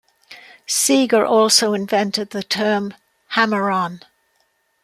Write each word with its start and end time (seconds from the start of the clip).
Seeger 0.65 1.23
also 1.27 1.75
invented 1.75 2.31
the 2.31 2.41
term 2.41 2.95
"hammer-on". 3.27 4.01